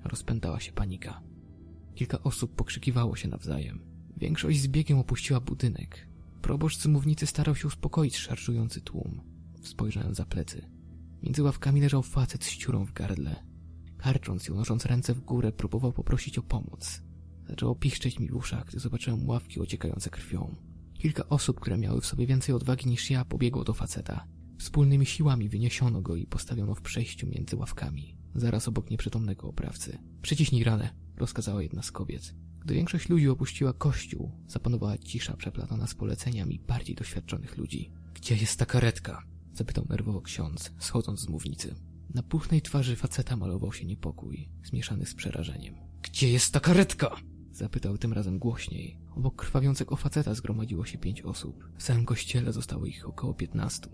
Rozpętała 0.04 0.60
się 0.60 0.72
panika. 0.72 1.22
Kilka 1.94 2.22
osób 2.22 2.54
pokrzykiwało 2.54 3.16
się 3.16 3.28
nawzajem. 3.28 3.80
Większość 4.16 4.60
z 4.60 4.68
biegiem 4.68 4.98
opuściła 4.98 5.40
budynek. 5.40 6.08
Proboszcz 6.42 6.78
z 6.78 6.86
mównicy 6.86 7.26
starał 7.26 7.56
się 7.56 7.66
uspokoić 7.66 8.16
szarżujący 8.16 8.80
tłum. 8.80 9.20
Spojrzałem 9.62 10.14
za 10.14 10.24
plecy. 10.24 10.70
Między 11.22 11.42
ławkami 11.42 11.80
leżał 11.80 12.02
facet 12.02 12.44
z 12.44 12.56
ciurą 12.56 12.84
w 12.84 12.92
gardle. 12.92 13.44
Karcząc 13.98 14.48
i 14.48 14.52
unosząc 14.52 14.86
ręce 14.86 15.14
w 15.14 15.20
górę, 15.20 15.52
próbował 15.52 15.92
poprosić 15.92 16.38
o 16.38 16.42
pomoc. 16.42 17.02
Zaczęło 17.48 17.74
piszczeć 17.74 18.18
mi 18.18 18.28
w 18.28 18.36
uszach, 18.36 18.64
gdy 18.66 18.78
zobaczyłem 18.78 19.28
ławki 19.28 19.60
ociekające 19.60 20.10
krwią. 20.10 20.56
Kilka 20.94 21.28
osób, 21.28 21.60
które 21.60 21.78
miały 21.78 22.00
w 22.00 22.06
sobie 22.06 22.26
więcej 22.26 22.54
odwagi 22.54 22.88
niż 22.88 23.10
ja, 23.10 23.24
pobiegło 23.24 23.64
do 23.64 23.74
faceta. 23.74 24.26
Wspólnymi 24.58 25.06
siłami 25.06 25.48
wyniesiono 25.48 26.02
go 26.02 26.16
i 26.16 26.26
postawiono 26.26 26.74
w 26.74 26.82
przejściu 26.82 27.26
między 27.26 27.56
ławkami, 27.56 28.16
zaraz 28.34 28.68
obok 28.68 28.90
nieprzytomnego 28.90 29.48
oprawcy. 29.48 29.98
Przyciśnij 30.22 30.64
ranę, 30.64 30.94
rozkazała 31.16 31.62
jedna 31.62 31.82
z 31.82 31.92
kobiet. 31.92 32.34
Gdy 32.60 32.74
większość 32.74 33.08
ludzi 33.08 33.28
opuściła 33.28 33.72
kościół, 33.72 34.32
zapanowała 34.46 34.98
cisza 34.98 35.36
przeplatana 35.36 35.86
z 35.86 35.94
poleceniami 35.94 36.60
bardziej 36.66 36.96
doświadczonych 36.96 37.56
ludzi. 37.56 37.92
Gdzie 38.14 38.36
jest 38.36 38.58
ta 38.58 38.66
karetka? 38.66 39.22
zapytał 39.52 39.86
nerwowo 39.88 40.20
ksiądz, 40.22 40.72
schodząc 40.78 41.20
z 41.20 41.28
mównicy. 41.28 41.74
Na 42.14 42.22
puchnej 42.22 42.62
twarzy 42.62 42.96
faceta 42.96 43.36
malował 43.36 43.72
się 43.72 43.86
niepokój, 43.86 44.48
zmieszany 44.64 45.06
z 45.06 45.14
przerażeniem. 45.14 45.74
Gdzie 46.02 46.28
jest 46.28 46.52
ta 46.52 46.60
karetka? 46.60 47.16
Zapytał 47.58 47.98
tym 47.98 48.12
razem 48.12 48.38
głośniej. 48.38 48.98
Obok 49.16 49.36
krwawiącego 49.36 49.96
faceta 49.96 50.34
zgromadziło 50.34 50.84
się 50.84 50.98
pięć 50.98 51.22
osób. 51.22 51.68
W 51.78 51.82
całym 51.82 52.04
kościele 52.04 52.52
zostało 52.52 52.86
ich 52.86 53.08
około 53.08 53.34
piętnastu. 53.34 53.90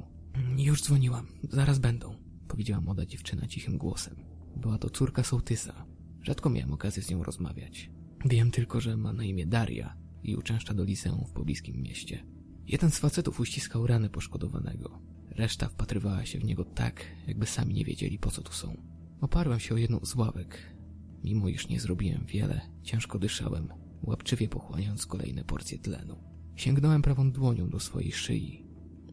Już 0.57 0.83
dzwoniłam, 0.83 1.27
zaraz 1.51 1.79
będą, 1.79 2.15
powiedziała 2.49 2.81
młoda 2.81 3.07
dziewczyna 3.07 3.47
cichym 3.47 3.79
głosem. 3.79 4.17
Była 4.57 4.79
to 4.79 4.91
córka 4.91 5.23
sołtysa. 5.23 5.87
Rzadko 6.23 6.51
miałem 6.51 6.73
okazję 6.73 7.03
z 7.03 7.11
nią 7.11 7.23
rozmawiać. 7.23 7.91
Wiem 8.25 8.51
tylko, 8.51 8.81
że 8.81 8.97
ma 8.97 9.13
na 9.13 9.25
imię 9.25 9.47
Daria 9.47 9.97
i 10.23 10.37
uczęszcza 10.37 10.75
do 10.75 10.85
liceum 10.85 11.27
w 11.27 11.33
pobliskim 11.33 11.83
mieście. 11.83 12.27
Jeden 12.67 12.91
z 12.91 12.99
facetów 12.99 13.41
uściskał 13.41 13.87
ranę 13.87 14.11
poszkodowanego. 14.11 15.03
Reszta 15.31 15.69
wpatrywała 15.69 16.27
się 16.27 16.39
w 16.39 16.45
niego 16.45 16.65
tak, 16.65 17.05
jakby 17.27 17.47
sami 17.47 17.75
nie 17.75 17.85
wiedzieli, 17.85 18.19
po 18.19 18.31
co 18.31 18.43
tu 18.43 18.53
są. 18.53 18.77
Oparłem 19.21 19.61
się 19.61 19.75
o 19.75 19.79
jedną 19.79 20.01
z 20.03 20.15
ławek. 20.15 20.75
Mimo 21.25 21.49
iż 21.49 21.69
nie 21.69 21.81
zrobiłem 21.81 22.25
wiele, 22.27 22.61
ciężko 22.83 23.19
dyszałem, 23.19 23.69
łapczywie 24.03 24.49
pochłaniając 24.49 25.07
kolejne 25.07 25.45
porcje 25.45 25.79
tlenu. 25.79 26.17
Sięgnąłem 26.57 27.03
prawą 27.03 27.33
dłonią 27.33 27.69
do 27.69 27.81
swojej 27.81 28.13
szyi, 28.13 28.67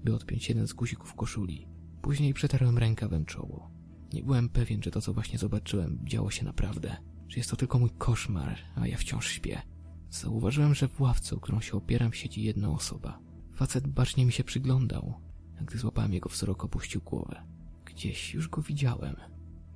by 0.04 0.16
odpiąć 0.16 0.50
jeden 0.50 0.68
z 0.68 0.74
guzików 0.74 1.14
koszuli. 1.14 1.68
Później 2.02 2.34
przetarłem 2.34 2.78
rękawem 2.78 3.26
czoło. 3.26 3.72
Nie 4.14 4.24
byłem 4.24 4.50
pewien, 4.50 4.84
że 4.84 4.92
to, 4.92 5.02
co 5.02 5.14
właśnie 5.14 5.40
zobaczyłem, 5.40 6.00
działo 6.04 6.32
się 6.32 6.46
naprawdę. 6.46 6.98
Że 7.28 7.38
jest 7.38 7.50
to 7.50 7.56
tylko 7.56 7.80
mój 7.80 7.90
koszmar, 7.90 8.58
a 8.76 8.88
ja 8.88 8.98
wciąż 8.98 9.28
śpię. 9.28 9.62
Zauważyłem, 10.10 10.76
że 10.76 10.88
w 10.88 11.02
ławce, 11.02 11.36
o 11.36 11.40
którą 11.40 11.62
się 11.62 11.74
opieram, 11.74 12.14
siedzi 12.14 12.44
jedna 12.44 12.70
osoba. 12.70 13.20
Facet 13.54 13.88
bacznie 13.88 14.26
mi 14.26 14.32
się 14.32 14.44
przyglądał, 14.44 15.14
a 15.60 15.64
gdy 15.64 15.78
złapałem 15.78 16.14
jego 16.14 16.30
wzrok, 16.30 16.66
opuścił 16.66 17.02
głowę. 17.02 17.44
Gdzieś 17.86 18.34
już 18.34 18.50
go 18.50 18.62
widziałem. 18.62 19.16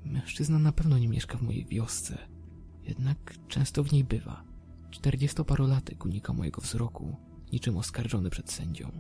Mężczyzna 0.06 0.60
na 0.60 0.72
pewno 0.72 0.98
nie 0.98 1.08
mieszka 1.08 1.38
w 1.38 1.42
mojej 1.42 1.66
wiosce. 1.66 2.18
Jednak 2.84 3.36
często 3.48 3.84
w 3.84 3.92
niej 3.92 4.04
bywa. 4.04 4.44
Czterdziestoparolatek 4.92 6.06
unika 6.06 6.34
mojego 6.34 6.62
wzroku, 6.62 7.16
niczym 7.54 7.78
oskarżony 7.78 8.30
przed 8.30 8.52
sędzią. 8.52 8.92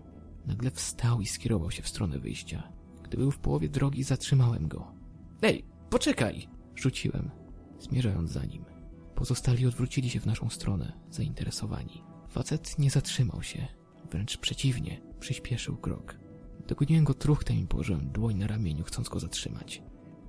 Nagle 0.46 0.72
wstał 0.72 1.22
i 1.22 1.26
skierował 1.26 1.72
się 1.72 1.84
w 1.84 1.88
stronę 1.88 2.20
wyjścia. 2.20 2.72
Gdy 3.04 3.18
był 3.18 3.32
w 3.32 3.40
połowie 3.40 3.70
drogi, 3.70 4.04
zatrzymałem 4.04 4.68
go. 4.68 4.92
Ej, 5.42 5.66
poczekaj! 5.90 6.48
Rzuciłem, 6.76 7.32
zmierzając 7.80 8.32
za 8.32 8.46
nim. 8.46 8.66
Pozostali 9.16 9.66
odwrócili 9.66 10.10
się 10.10 10.20
w 10.20 10.26
naszą 10.26 10.50
stronę, 10.50 10.94
zainteresowani. 11.12 12.04
Facet 12.30 12.80
nie 12.80 12.90
zatrzymał 12.90 13.44
się, 13.44 13.68
wręcz 14.12 14.38
przeciwnie, 14.38 15.02
przyspieszył 15.20 15.78
krok. 15.78 16.20
Dogoniłem 16.68 17.04
go 17.04 17.14
truchtem 17.14 17.58
i 17.58 17.68
położyłem 17.68 18.12
dłoń 18.12 18.36
na 18.36 18.48
ramieniu, 18.48 18.84
chcąc 18.84 19.10
go 19.10 19.20
zatrzymać. 19.20 19.84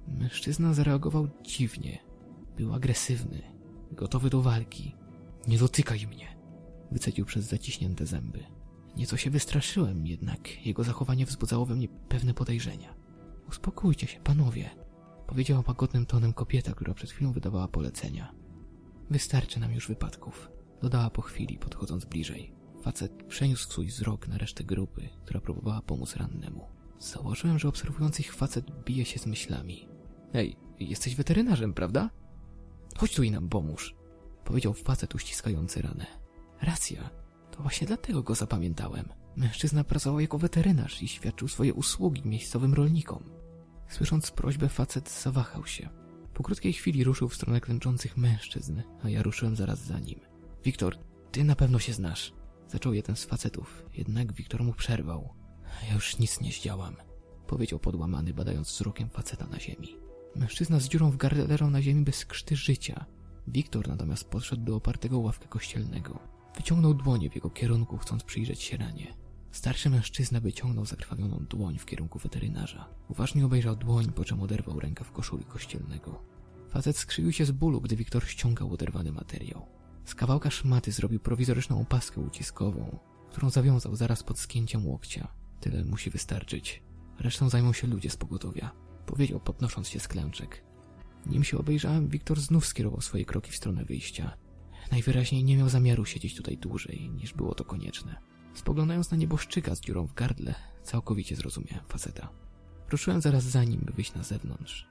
Mężczyzna 0.09 0.75
zareagował 0.75 1.29
dziwnie. 1.43 1.99
Był 2.57 2.75
agresywny, 2.75 3.43
gotowy 3.93 4.31
do 4.31 4.43
walki. 4.43 4.95
Nie 5.49 5.59
dotykaj 5.59 6.07
mnie! 6.07 6.37
Wycedził 6.93 7.25
przez 7.25 7.45
zaciśnięte 7.45 8.07
zęby. 8.07 8.45
Nieco 8.97 9.17
się 9.17 9.31
wystraszyłem, 9.31 10.07
jednak 10.07 10.67
jego 10.67 10.85
zachowanie 10.85 11.27
wzbudzało 11.27 11.67
we 11.67 11.75
mnie 11.75 11.89
pewne 11.89 12.35
podejrzenia. 12.35 12.95
Uspokójcie 13.49 14.07
się, 14.07 14.21
panowie, 14.21 14.71
powiedziała 15.27 15.63
łagodnym 15.69 16.07
tonem 16.07 16.33
kobieta, 16.33 16.73
która 16.73 16.95
przed 16.95 17.11
chwilą 17.11 17.33
wydawała 17.33 17.69
polecenia. 17.69 18.35
Wystarczy 19.11 19.61
nam 19.61 19.75
już 19.75 19.89
wypadków, 19.89 20.51
dodała 20.83 21.11
po 21.11 21.23
chwili, 21.23 21.59
podchodząc 21.59 22.05
bliżej. 22.05 22.53
Facet 22.83 23.23
przeniósł 23.29 23.71
swój 23.71 23.87
wzrok 23.87 24.29
na 24.29 24.39
resztę 24.39 24.65
grupy, 24.65 25.09
która 25.25 25.41
próbowała 25.41 25.83
pomóc 25.83 26.17
rannemu. 26.17 26.76
Założyłem, 26.99 27.59
że 27.59 27.69
obserwujący 27.69 28.23
ich 28.23 28.35
facet 28.35 28.85
bije 28.85 29.05
się 29.05 29.19
z 29.19 29.27
myślami. 29.27 29.89
Ej, 30.35 30.57
jesteś 30.81 31.15
weterynarzem, 31.15 31.75
prawda? 31.75 32.11
Chodź 32.97 33.15
tu 33.15 33.23
i 33.23 33.31
nam 33.31 33.49
pomóż, 33.49 33.95
powiedział 34.45 34.75
facet 34.75 35.15
uściskający 35.15 35.83
ranę. 35.83 36.07
Racja, 36.63 37.11
to 37.51 37.63
właśnie 37.63 37.87
dlatego 37.87 38.23
go 38.23 38.35
zapamiętałem. 38.35 39.09
Mężczyzna 39.37 39.85
pracował 39.85 40.21
jako 40.21 40.39
weterynarz 40.39 41.03
i 41.03 41.09
świadczył 41.09 41.49
swoje 41.49 41.75
usługi 41.75 42.29
miejscowym 42.29 42.75
rolnikom. 42.75 43.23
Słysząc 43.89 44.31
prośbę, 44.31 44.69
facet 44.69 45.11
zawahał 45.11 45.67
się. 45.67 45.89
Po 46.35 46.43
krótkiej 46.43 46.73
chwili 46.73 47.05
ruszył 47.05 47.29
w 47.29 47.35
stronę 47.35 47.61
klęczących 47.61 48.17
mężczyzn, 48.17 48.83
a 49.03 49.09
ja 49.09 49.23
ruszyłem 49.23 49.57
zaraz 49.57 49.85
za 49.85 49.99
nim. 49.99 50.21
Wiktor, 50.65 50.99
ty 51.33 51.45
na 51.45 51.57
pewno 51.57 51.79
się 51.79 51.93
znasz. 51.93 52.33
Zaczął 52.69 52.93
jeden 52.93 53.17
z 53.17 53.25
facetów, 53.25 53.87
jednak 53.95 54.33
Wiktor 54.33 54.65
mu 54.65 54.73
przerwał. 54.73 55.35
Ja 55.89 55.95
już 55.95 56.19
nic 56.19 56.41
nie 56.41 56.53
zdziałam, 56.53 56.97
powiedział 57.47 57.79
podłamany, 57.79 58.35
badając 58.35 58.69
wzrokiem 58.69 59.09
faceta 59.09 59.47
na 59.47 59.61
ziemi. 59.61 59.97
Mężczyzna 60.37 60.81
z 60.81 60.89
dziurą 60.89 61.11
w 61.11 61.17
gardle 61.17 61.47
leżał 61.47 61.71
na 61.71 61.83
ziemi 61.83 62.05
bez 62.05 62.25
krzty 62.25 62.57
życia. 62.57 63.05
Wiktor 63.49 63.89
natomiast 63.89 64.25
podszedł 64.25 64.65
do 64.65 64.77
opartego 64.77 65.19
ławkę 65.19 65.49
kościelnego. 65.49 66.19
Wyciągnął 66.57 66.95
dłonie 66.95 67.31
w 67.31 67.35
jego 67.35 67.51
kierunku, 67.51 67.99
chcąc 67.99 68.23
przyjrzeć 68.23 68.63
się 68.63 68.77
ranie. 68.77 69.17
Starszy 69.51 69.91
mężczyzna 69.91 70.41
wyciągnął 70.41 70.87
zakrwawioną 70.87 71.45
dłoń 71.51 71.79
w 71.79 71.87
kierunku 71.87 72.19
weterynarza. 72.19 72.89
Uważnie 73.09 73.47
obejrzał 73.47 73.77
dłoń, 73.77 74.13
po 74.13 74.25
czym 74.25 74.43
oderwał 74.43 74.81
rękaw 74.81 75.13
koszuli 75.13 75.45
kościelnego. 75.45 76.23
Facet 76.71 76.97
skrzywił 76.97 77.33
się 77.33 77.45
z 77.45 77.51
bólu, 77.51 77.81
gdy 77.81 77.97
Wiktor 77.97 78.25
ściągał 78.25 78.73
oderwany 78.73 79.13
materiał. 79.13 79.67
Z 80.05 80.15
kawałka 80.15 80.51
szmaty 80.51 80.93
zrobił 80.93 81.21
prowizoryczną 81.21 81.81
opaskę 81.81 82.21
uciskową, 82.21 82.99
którą 83.31 83.51
zawiązał 83.51 83.97
zaraz 83.97 84.23
pod 84.23 84.39
skięciem 84.39 84.87
łokcia. 84.87 85.29
Tyle 85.61 85.85
musi 85.85 86.11
wystarczyć. 86.11 86.83
Resztą 87.19 87.49
zajmą 87.49 87.73
się 87.73 87.87
ludzie 87.87 88.11
z 88.11 88.17
pogotowia. 88.17 88.71
Powiedział, 89.07 89.41
podnosząc 89.41 89.89
się 89.89 90.01
z 90.01 90.09
klęczek. 90.09 90.65
Nim 91.27 91.45
się 91.45 91.59
obejrzałem, 91.59 92.09
Wiktor 92.09 92.41
znów 92.41 92.67
skierował 92.67 93.01
swoje 93.01 93.25
kroki 93.25 93.53
w 93.53 93.57
stronę 93.57 93.85
wyjścia. 93.85 94.37
Najwyraźniej 94.93 95.45
nie 95.45 95.57
miał 95.57 95.69
zamiaru 95.69 96.05
siedzieć 96.05 96.35
tutaj 96.35 96.59
dłużej, 96.59 97.11
niż 97.11 97.35
było 97.35 97.55
to 97.55 97.65
konieczne. 97.65 98.17
Spoglądając 98.55 99.11
na 99.11 99.17
nieboszczyka 99.17 99.75
z 99.75 99.81
dziurą 99.81 100.07
w 100.07 100.15
gardle, 100.15 100.55
całkowicie 100.83 101.37
zrozumiałem 101.37 101.85
faceta. 101.89 102.29
Ruszyłem 102.91 103.21
zaraz 103.21 103.45
za 103.45 103.65
nim, 103.65 103.81
by 103.85 103.93
wyjść 103.93 104.15
na 104.15 104.23
zewnątrz. 104.23 104.87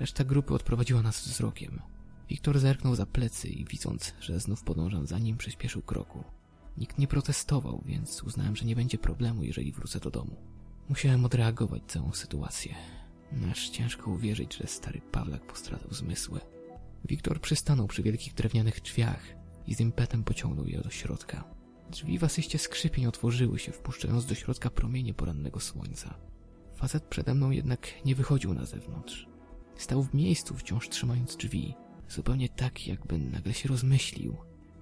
Reszta 0.00 0.24
grupy 0.24 0.54
odprowadziła 0.54 1.02
nas 1.02 1.28
wzrokiem. 1.28 1.80
Wiktor 2.28 2.58
zerknął 2.58 2.94
za 2.94 3.06
plecy 3.06 3.48
i 3.48 3.64
widząc, 3.64 4.14
że 4.20 4.40
znów 4.40 4.62
podążam 4.62 5.06
za 5.06 5.18
nim, 5.18 5.36
przyspieszył 5.36 5.82
kroku. 5.82 6.24
Nikt 6.78 6.98
nie 6.98 7.06
protestował, 7.06 7.82
więc 7.86 8.22
uznałem, 8.22 8.56
że 8.56 8.64
nie 8.64 8.76
będzie 8.76 8.98
problemu, 8.98 9.44
jeżeli 9.44 9.72
wrócę 9.72 10.00
do 10.00 10.10
domu. 10.10 10.36
Musiałem 10.88 11.24
odreagować 11.24 11.82
całą 11.86 12.12
sytuację. 12.12 12.74
Aż 13.50 13.68
ciężko 13.68 14.10
uwierzyć, 14.10 14.56
że 14.56 14.66
stary 14.66 15.00
Pawlak 15.00 15.46
postradał 15.46 15.92
zmysły. 15.92 16.40
Wiktor 17.04 17.40
przystanął 17.40 17.86
przy 17.86 18.02
wielkich 18.02 18.34
drewnianych 18.34 18.80
drzwiach 18.80 19.22
i 19.66 19.74
z 19.74 19.80
impetem 19.80 20.24
pociągnął 20.24 20.66
je 20.66 20.80
do 20.80 20.90
środka. 20.90 21.44
Drzwi 21.90 22.18
w 22.18 22.24
asyście 22.24 22.58
skrzypień 22.58 23.06
otworzyły 23.06 23.58
się, 23.58 23.72
wpuszczając 23.72 24.26
do 24.26 24.34
środka 24.34 24.70
promienie 24.70 25.14
porannego 25.14 25.60
słońca. 25.60 26.14
Facet 26.74 27.04
przede 27.04 27.34
mną 27.34 27.50
jednak 27.50 28.04
nie 28.04 28.14
wychodził 28.14 28.54
na 28.54 28.64
zewnątrz. 28.64 29.28
Stał 29.76 30.02
w 30.02 30.14
miejscu, 30.14 30.54
wciąż 30.54 30.88
trzymając 30.88 31.36
drzwi, 31.36 31.74
zupełnie 32.08 32.48
tak, 32.48 32.86
jakby 32.86 33.18
nagle 33.18 33.54
się 33.54 33.68
rozmyślił 33.68 34.36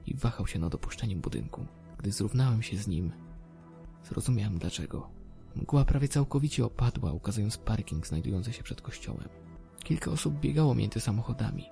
i 0.07 0.15
wahał 0.15 0.47
się 0.47 0.59
nad 0.59 0.75
opuszczeniem 0.75 1.21
budynku. 1.21 1.67
Gdy 1.99 2.13
zrównałem 2.13 2.63
się 2.63 2.77
z 2.77 2.87
nim, 2.87 3.13
zrozumiałem 4.05 4.59
dlaczego. 4.59 5.11
Mgła 5.57 5.85
prawie 5.85 6.09
całkowicie 6.09 6.65
opadła, 6.65 7.13
ukazując 7.13 7.57
parking 7.57 8.07
znajdujący 8.07 8.53
się 8.53 8.63
przed 8.63 8.81
kościołem. 8.81 9.29
Kilka 9.85 10.11
osób 10.11 10.41
biegało 10.41 10.75
między 10.75 11.01
samochodami. 11.01 11.65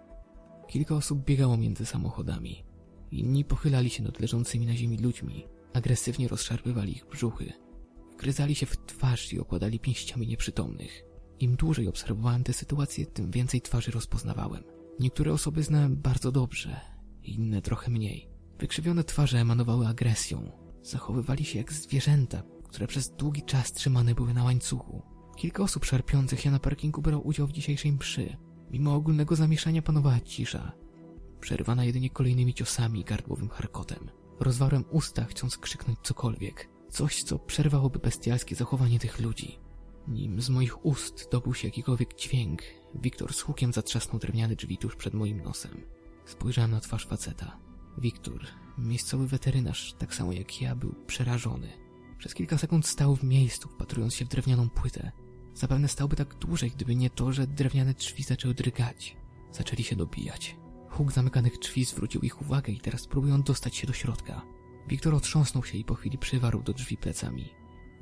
Kilka 0.68 0.94
osób 0.94 1.24
biegało 1.24 1.56
między 1.56 1.86
samochodami. 1.86 2.64
Inni 3.10 3.44
pochylali 3.44 3.90
się 3.90 4.02
nad 4.02 4.20
leżącymi 4.20 4.66
na 4.66 4.76
ziemi 4.76 4.98
ludźmi, 4.98 5.46
agresywnie 5.72 6.28
rozszarpywali 6.28 6.92
ich 6.92 7.06
brzuchy. 7.06 7.52
Wgryzali 8.12 8.54
się 8.54 8.66
w 8.66 8.76
twarz 8.86 9.32
i 9.32 9.40
okładali 9.40 9.80
pięściami 9.80 10.26
nieprzytomnych. 10.26 11.04
Im 11.40 11.56
dłużej 11.56 11.88
obserwowałem 11.88 12.44
tę 12.44 12.52
sytuację, 12.52 13.06
tym 13.06 13.30
więcej 13.30 13.60
twarzy 13.60 13.90
rozpoznawałem. 13.90 14.64
Niektóre 15.00 15.32
osoby 15.32 15.62
znałem 15.62 15.96
bardzo 15.96 16.32
dobrze, 16.32 16.80
inne 17.22 17.62
trochę 17.62 17.90
mniej. 17.90 18.33
Wykrzywione 18.64 19.04
twarze 19.04 19.38
emanowały 19.38 19.86
agresją. 19.86 20.52
Zachowywali 20.82 21.44
się 21.44 21.58
jak 21.58 21.72
zwierzęta, 21.72 22.42
które 22.68 22.86
przez 22.86 23.10
długi 23.10 23.42
czas 23.42 23.72
trzymane 23.72 24.14
były 24.14 24.34
na 24.34 24.44
łańcuchu. 24.44 25.02
Kilka 25.36 25.62
osób 25.62 25.84
szarpiących 25.84 26.40
się 26.40 26.50
na 26.50 26.58
parkingu 26.58 27.02
brało 27.02 27.22
udział 27.22 27.46
w 27.46 27.52
dzisiejszej 27.52 27.92
mszy. 27.92 28.36
Mimo 28.70 28.94
ogólnego 28.94 29.36
zamieszania 29.36 29.82
panowała 29.82 30.20
cisza, 30.20 30.72
przerywana 31.40 31.84
jedynie 31.84 32.10
kolejnymi 32.10 32.54
ciosami 32.54 33.00
i 33.00 33.04
gardłowym 33.04 33.48
harkotem. 33.48 34.10
Rozwarłem 34.40 34.84
usta, 34.90 35.24
chcąc 35.24 35.58
krzyknąć 35.58 35.98
cokolwiek. 36.02 36.68
Coś, 36.90 37.22
co 37.22 37.38
przerwałoby 37.38 37.98
bestialskie 37.98 38.54
zachowanie 38.54 38.98
tych 38.98 39.20
ludzi. 39.20 39.58
Nim 40.08 40.40
z 40.40 40.50
moich 40.50 40.86
ust 40.86 41.28
dobył 41.32 41.54
się 41.54 41.68
jakikolwiek 41.68 42.14
dźwięk, 42.14 42.62
Wiktor 42.94 43.34
z 43.34 43.40
hukiem 43.40 43.72
zatrzasnął 43.72 44.18
drewniane 44.18 44.56
drzwi 44.56 44.78
tuż 44.78 44.96
przed 44.96 45.14
moim 45.14 45.42
nosem. 45.42 45.80
Spojrzałem 46.24 46.70
na 46.70 46.80
twarz 46.80 47.06
faceta. 47.06 47.63
Wiktor, 47.98 48.46
miejscowy 48.78 49.26
weterynarz, 49.26 49.94
tak 49.98 50.14
samo 50.14 50.32
jak 50.32 50.60
ja, 50.60 50.76
był 50.76 50.94
przerażony. 51.06 51.72
Przez 52.18 52.34
kilka 52.34 52.58
sekund 52.58 52.86
stał 52.86 53.16
w 53.16 53.24
miejscu, 53.24 53.68
wpatrując 53.68 54.14
się 54.14 54.24
w 54.24 54.28
drewnianą 54.28 54.68
płytę. 54.68 55.12
Zapewne 55.54 55.88
stałby 55.88 56.16
tak 56.16 56.34
dłużej, 56.34 56.70
gdyby 56.70 56.96
nie 56.96 57.10
to, 57.10 57.32
że 57.32 57.46
drewniane 57.46 57.94
drzwi 57.94 58.22
zaczęły 58.22 58.54
drgać. 58.54 59.16
Zaczęli 59.52 59.82
się 59.82 59.96
dobijać. 59.96 60.56
Huk 60.90 61.12
zamykanych 61.12 61.58
drzwi 61.58 61.84
zwrócił 61.84 62.20
ich 62.20 62.42
uwagę 62.42 62.72
i 62.72 62.80
teraz 62.80 63.06
próbują 63.06 63.42
dostać 63.42 63.76
się 63.76 63.86
do 63.86 63.92
środka. 63.92 64.42
Wiktor 64.88 65.14
otrząsnął 65.14 65.64
się 65.64 65.78
i 65.78 65.84
po 65.84 65.94
chwili 65.94 66.18
przywarł 66.18 66.62
do 66.62 66.72
drzwi 66.72 66.96
plecami. 66.96 67.48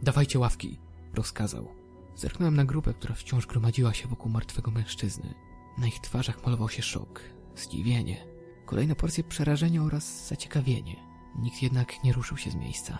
Dawajcie 0.02 0.38
ławki, 0.38 0.78
rozkazał. 1.14 1.68
Zerknąłem 2.16 2.56
na 2.56 2.64
grupę, 2.64 2.94
która 2.94 3.14
wciąż 3.14 3.46
gromadziła 3.46 3.94
się 3.94 4.08
wokół 4.08 4.32
martwego 4.32 4.70
mężczyzny. 4.70 5.34
Na 5.78 5.86
ich 5.86 6.00
twarzach 6.00 6.44
malował 6.44 6.68
się 6.68 6.82
szok, 6.82 7.20
zdziwienie, 7.56 8.31
kolejne 8.66 8.94
porcje 8.94 9.24
przerażenia 9.24 9.82
oraz 9.82 10.26
zaciekawienie. 10.28 10.96
Nikt 11.38 11.62
jednak 11.62 12.04
nie 12.04 12.12
ruszył 12.12 12.36
się 12.36 12.50
z 12.50 12.54
miejsca. 12.54 12.98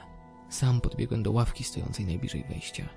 Sam 0.49 0.81
podbiegłem 0.81 1.23
do 1.23 1.33
ławki 1.33 1.65
stojącej 1.65 2.07
najbliżej 2.07 2.45
wejścia. 2.45 2.89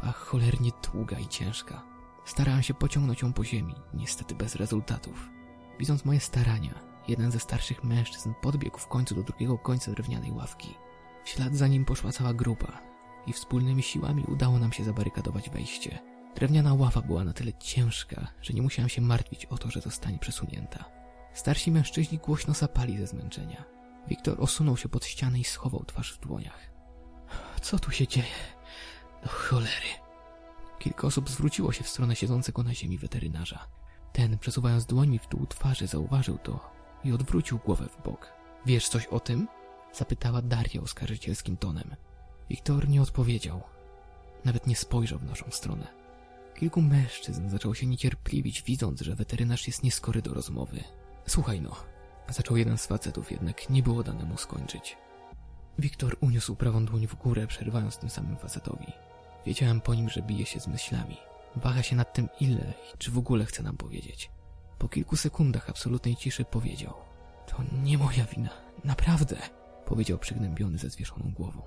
Była 0.00 0.12
cholernie 0.12 0.70
długa 0.92 1.18
i 1.18 1.28
ciężka. 1.28 1.82
Starałem 2.24 2.62
się 2.62 2.74
pociągnąć 2.74 3.22
ją 3.22 3.32
po 3.32 3.44
ziemi, 3.44 3.74
niestety 3.94 4.34
bez 4.34 4.54
rezultatów. 4.54 5.28
Widząc 5.78 6.04
moje 6.04 6.20
starania, 6.20 6.74
jeden 7.08 7.30
ze 7.30 7.40
starszych 7.40 7.84
mężczyzn 7.84 8.32
podbiegł 8.42 8.78
w 8.78 8.88
końcu 8.88 9.14
do 9.14 9.22
drugiego 9.22 9.58
końca 9.58 9.92
drewnianej 9.92 10.32
ławki. 10.32 10.74
W 11.24 11.28
ślad 11.28 11.54
za 11.54 11.68
nim 11.68 11.84
poszła 11.84 12.12
cała 12.12 12.34
grupa 12.34 12.80
i 13.26 13.32
wspólnymi 13.32 13.82
siłami 13.82 14.24
udało 14.28 14.58
nam 14.58 14.72
się 14.72 14.84
zabarykadować 14.84 15.50
wejście. 15.50 15.98
Drewniana 16.34 16.74
ława 16.74 17.00
była 17.00 17.24
na 17.24 17.32
tyle 17.32 17.52
ciężka, 17.52 18.26
że 18.42 18.54
nie 18.54 18.62
musiałem 18.62 18.88
się 18.88 19.02
martwić 19.02 19.46
o 19.46 19.58
to, 19.58 19.70
że 19.70 19.80
zostanie 19.80 20.18
przesunięta. 20.18 21.01
Starsi 21.34 21.70
mężczyźni 21.70 22.18
głośno 22.18 22.54
sapali 22.54 22.98
ze 22.98 23.06
zmęczenia. 23.06 23.64
Wiktor 24.08 24.40
osunął 24.40 24.76
się 24.76 24.88
pod 24.88 25.04
ścianę 25.04 25.38
i 25.38 25.44
schował 25.44 25.84
twarz 25.84 26.12
w 26.12 26.20
dłoniach. 26.20 26.70
Co 27.60 27.78
tu 27.78 27.90
się 27.90 28.06
dzieje? 28.06 28.26
Do 29.22 29.28
cholery. 29.28 29.88
Kilka 30.78 31.06
osób 31.06 31.30
zwróciło 31.30 31.72
się 31.72 31.84
w 31.84 31.88
stronę 31.88 32.16
siedzącego 32.16 32.62
na 32.62 32.74
ziemi 32.74 32.98
weterynarza. 32.98 33.68
Ten, 34.12 34.38
przesuwając 34.38 34.86
dłońmi 34.86 35.18
w 35.18 35.28
dół 35.28 35.46
twarzy, 35.46 35.86
zauważył 35.86 36.38
to 36.38 36.70
i 37.04 37.12
odwrócił 37.12 37.58
głowę 37.58 37.88
w 37.88 38.04
bok. 38.04 38.32
Wiesz 38.66 38.88
coś 38.88 39.06
o 39.06 39.20
tym? 39.20 39.48
Zapytała 39.92 40.42
Daria 40.42 40.82
oskarżycielskim 40.82 41.56
tonem. 41.56 41.96
Wiktor 42.50 42.88
nie 42.88 43.02
odpowiedział. 43.02 43.62
Nawet 44.44 44.66
nie 44.66 44.76
spojrzał 44.76 45.18
w 45.18 45.24
naszą 45.24 45.50
stronę. 45.50 45.86
Kilku 46.54 46.82
mężczyzn 46.82 47.48
zaczęło 47.48 47.74
się 47.74 47.86
niecierpliwić, 47.86 48.62
widząc, 48.62 49.00
że 49.00 49.14
weterynarz 49.14 49.66
jest 49.66 49.82
nieskory 49.82 50.22
do 50.22 50.34
rozmowy. 50.34 50.84
Słuchaj 51.26 51.60
no, 51.60 51.76
zaczął 52.28 52.56
jeden 52.56 52.78
z 52.78 52.86
facetów, 52.86 53.32
jednak 53.32 53.70
nie 53.70 53.82
było 53.82 54.02
dane 54.02 54.24
mu 54.24 54.36
skończyć. 54.36 54.96
Wiktor 55.78 56.16
uniósł 56.20 56.56
prawą 56.56 56.84
dłoń 56.84 57.06
w 57.06 57.14
górę, 57.14 57.46
przerywając 57.46 57.98
tym 57.98 58.10
samym 58.10 58.36
facetowi. 58.36 58.92
Wiedziałem 59.46 59.80
po 59.80 59.94
nim, 59.94 60.08
że 60.08 60.22
bije 60.22 60.46
się 60.46 60.60
z 60.60 60.66
myślami. 60.66 61.16
Waha 61.56 61.82
się 61.82 61.96
nad 61.96 62.12
tym 62.12 62.28
ile 62.40 62.74
i 62.94 62.98
czy 62.98 63.10
w 63.10 63.18
ogóle 63.18 63.44
chce 63.44 63.62
nam 63.62 63.76
powiedzieć. 63.76 64.30
Po 64.78 64.88
kilku 64.88 65.16
sekundach 65.16 65.70
absolutnej 65.70 66.16
ciszy 66.16 66.44
powiedział. 66.44 66.94
To 67.46 67.56
nie 67.82 67.98
moja 67.98 68.24
wina, 68.24 68.50
naprawdę, 68.84 69.36
powiedział 69.86 70.18
przygnębiony 70.18 70.78
ze 70.78 70.90
zwieszoną 70.90 71.32
głową. 71.32 71.62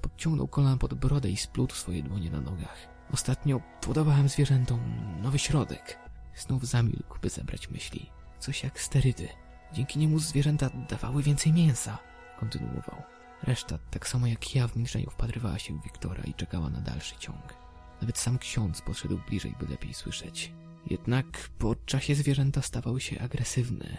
Podciągnął 0.00 0.48
kolana 0.48 0.76
pod 0.76 0.94
brodę 0.94 1.30
i 1.30 1.36
splótł 1.36 1.74
swoje 1.74 2.02
dłonie 2.02 2.30
na 2.30 2.40
nogach. 2.40 2.88
Ostatnio 3.12 3.60
podawałem 3.80 4.28
zwierzętom 4.28 4.80
nowy 5.22 5.38
środek. 5.38 5.98
Znów 6.36 6.66
zamilkł, 6.66 7.18
by 7.22 7.28
zebrać 7.28 7.70
myśli. 7.70 8.10
Coś 8.40 8.62
jak 8.62 8.80
sterydy. 8.80 9.28
Dzięki 9.72 9.98
niemu 9.98 10.18
zwierzęta 10.18 10.70
dawały 10.88 11.22
więcej 11.22 11.52
mięsa, 11.52 11.98
kontynuował. 12.38 13.02
Reszta, 13.42 13.78
tak 13.90 14.08
samo 14.08 14.26
jak 14.26 14.54
ja 14.54 14.68
w 14.68 14.76
milczeniu 14.76 15.10
wpatrywała 15.10 15.58
się 15.58 15.78
w 15.78 15.82
Wiktora 15.82 16.24
i 16.24 16.34
czekała 16.34 16.70
na 16.70 16.80
dalszy 16.80 17.16
ciąg. 17.18 17.54
Nawet 18.00 18.18
sam 18.18 18.38
ksiądz 18.38 18.82
podszedł 18.82 19.20
bliżej, 19.28 19.54
by 19.60 19.66
lepiej 19.66 19.94
słyszeć. 19.94 20.52
Jednak 20.86 21.50
po 21.58 21.74
czasie 21.74 22.14
zwierzęta 22.14 22.62
stawały 22.62 23.00
się 23.00 23.20
agresywne 23.20 23.96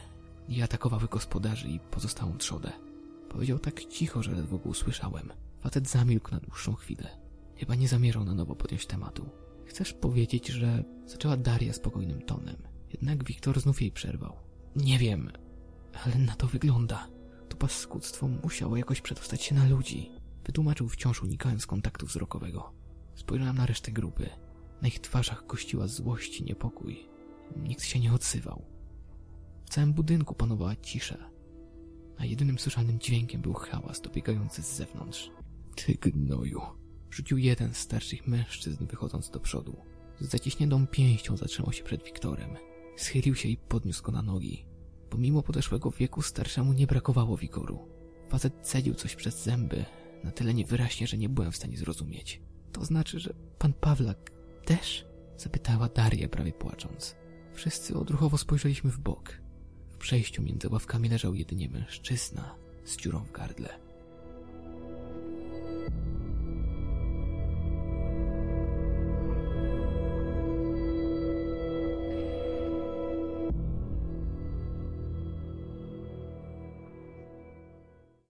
i 0.48 0.62
atakowały 0.62 1.08
gospodarzy 1.08 1.68
i 1.68 1.80
pozostałą 1.80 2.38
trzodę. 2.38 2.72
Powiedział 3.30 3.60
tak 3.60 3.86
cicho, 3.86 4.24
że 4.24 4.32
ledwo 4.32 4.58
go 4.58 4.70
usłyszałem. 4.70 5.34
Facet 5.62 5.90
zamilkł 5.90 6.32
na 6.32 6.40
dłuższą 6.40 6.74
chwilę. 6.74 7.18
Chyba 7.58 7.76
nie 7.76 7.88
zamierzał 7.88 8.24
na 8.24 8.34
nowo 8.34 8.56
podjąć 8.56 8.86
tematu. 8.86 9.30
Chcesz 9.66 9.94
powiedzieć, 9.94 10.48
że... 10.48 10.84
Zaczęła 11.06 11.38
Daria 11.38 11.74
spokojnym 11.74 12.22
tonem. 12.22 12.71
Jednak 12.92 13.24
Wiktor 13.24 13.62
znów 13.62 13.82
jej 13.82 13.92
przerwał. 13.92 14.36
Nie 14.76 15.00
wiem, 15.00 15.32
ale 16.06 16.16
na 16.16 16.36
to 16.36 16.48
wygląda. 16.48 17.08
To 17.50 17.58
paskudztwo 17.58 18.28
musiało 18.28 18.78
jakoś 18.78 19.02
przedostać 19.02 19.44
się 19.44 19.56
na 19.56 19.70
ludzi. 19.70 20.12
Wytłumaczył 20.46 20.90
wciąż 20.90 21.24
unikając 21.24 21.66
kontaktu 21.66 22.06
wzrokowego. 22.06 22.74
Spojrzałem 23.16 23.58
na 23.58 23.66
resztę 23.66 23.92
grupy. 23.92 24.30
Na 24.82 24.88
ich 24.88 25.00
twarzach 25.00 25.46
gościła 25.48 25.88
złość 25.88 26.40
i 26.40 26.44
niepokój. 26.44 27.10
Nikt 27.56 27.84
się 27.84 28.00
nie 28.00 28.14
odzywał. 28.14 28.66
W 29.66 29.70
całym 29.70 29.94
budynku 29.94 30.36
panowała 30.36 30.76
cisza, 30.76 31.30
a 32.18 32.26
jedynym 32.26 32.60
słyszalnym 32.60 33.00
dźwiękiem 33.00 33.42
był 33.42 33.54
hałas 33.54 34.02
dobiegający 34.02 34.62
z 34.62 34.76
zewnątrz. 34.76 35.32
Ty 35.76 35.94
gnoju, 35.94 36.62
rzucił 37.12 37.38
jeden 37.38 37.74
z 37.74 37.78
starszych 37.78 38.28
mężczyzn 38.28 38.86
wychodząc 38.86 39.30
do 39.30 39.40
przodu. 39.40 39.78
Z 40.20 40.30
zaciśniętą 40.30 40.88
pięścią 40.88 41.38
zatrzymał 41.38 41.74
się 41.74 41.84
przed 41.84 42.04
Wiktorem. 42.04 42.58
Schylił 43.02 43.36
się 43.36 43.50
i 43.50 43.58
podniósł 43.58 44.04
go 44.04 44.12
na 44.12 44.22
nogi. 44.22 44.66
Pomimo 45.10 45.44
podeszłego 45.44 45.92
wieku 45.92 46.22
starszemu 46.22 46.74
nie 46.74 46.88
brakowało 46.88 47.38
wigoru. 47.38 47.88
Facet 48.30 48.54
cedził 48.62 48.94
coś 48.94 49.16
przez 49.16 49.44
zęby, 49.44 49.86
na 50.24 50.32
tyle 50.32 50.54
niewyraźnie, 50.54 51.08
że 51.08 51.18
nie 51.18 51.30
byłem 51.30 51.52
w 51.52 51.56
stanie 51.56 51.78
zrozumieć. 51.78 52.42
To 52.72 52.86
znaczy, 52.86 53.20
że 53.20 53.34
pan 53.58 53.74
Pawlak 53.74 54.32
też? 54.66 55.06
Zapytała 55.38 55.90
Daria 55.90 56.30
prawie 56.30 56.52
płacząc. 56.52 57.16
Wszyscy 57.54 57.98
odruchowo 57.98 58.38
spojrzeliśmy 58.38 58.92
w 58.92 59.00
bok. 59.00 59.42
W 59.90 59.98
przejściu 59.98 60.42
między 60.42 60.70
ławkami 60.70 61.10
leżał 61.10 61.36
jedynie 61.36 61.70
mężczyzna 61.70 62.56
z 62.86 62.98
dziurą 62.98 63.20
w 63.24 63.32
gardle. 63.32 63.91